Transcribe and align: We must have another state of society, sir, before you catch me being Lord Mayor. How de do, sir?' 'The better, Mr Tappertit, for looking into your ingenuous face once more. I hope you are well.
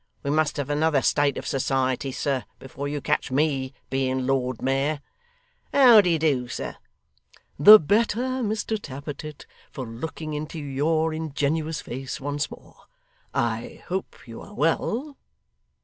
We 0.23 0.31
must 0.31 0.57
have 0.57 0.71
another 0.71 1.03
state 1.03 1.37
of 1.37 1.45
society, 1.45 2.11
sir, 2.11 2.45
before 2.57 2.87
you 2.87 3.01
catch 3.01 3.29
me 3.29 3.71
being 3.91 4.25
Lord 4.25 4.59
Mayor. 4.59 4.99
How 5.71 6.01
de 6.01 6.17
do, 6.17 6.47
sir?' 6.47 6.77
'The 7.59 7.77
better, 7.81 8.41
Mr 8.41 8.81
Tappertit, 8.81 9.45
for 9.71 9.85
looking 9.85 10.33
into 10.33 10.57
your 10.57 11.13
ingenuous 11.13 11.81
face 11.81 12.19
once 12.19 12.49
more. 12.49 12.77
I 13.31 13.83
hope 13.89 14.27
you 14.27 14.41
are 14.41 14.55
well. 14.55 15.17